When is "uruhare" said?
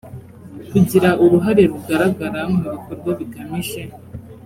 1.23-1.63